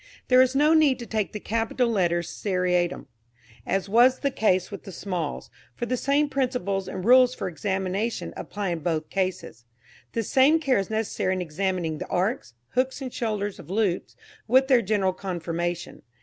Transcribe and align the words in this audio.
There 0.29 0.41
is 0.41 0.55
no 0.55 0.73
need 0.73 0.97
to 0.97 1.05
take 1.05 1.31
the 1.31 1.39
capital 1.39 1.87
letters 1.87 2.27
seriatim, 2.27 3.05
as 3.67 3.87
was 3.87 4.21
the 4.21 4.31
case 4.31 4.71
with 4.71 4.83
the 4.83 4.91
smalls, 4.91 5.51
for 5.75 5.85
the 5.85 5.95
same 5.95 6.27
principles 6.27 6.87
and 6.87 7.05
rules 7.05 7.35
for 7.35 7.47
examination 7.47 8.33
apply 8.35 8.69
in 8.69 8.79
both 8.79 9.11
cases. 9.11 9.63
The 10.13 10.23
same 10.23 10.59
care 10.59 10.79
is 10.79 10.89
necessary 10.89 11.33
in 11.33 11.41
examining 11.43 11.99
the 11.99 12.07
arcs, 12.07 12.55
hooks 12.69 12.99
and 12.99 13.13
shoulders 13.13 13.59
of 13.59 13.69
loops, 13.69 14.15
with 14.47 14.69
their 14.69 14.81
general 14.81 15.13
conformation. 15.13 16.01